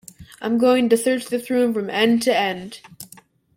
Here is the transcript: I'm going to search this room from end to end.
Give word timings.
I'm 0.41 0.57
going 0.57 0.89
to 0.89 0.97
search 0.97 1.27
this 1.27 1.51
room 1.51 1.75
from 1.75 1.87
end 1.91 2.23
to 2.23 2.35
end. 2.35 2.79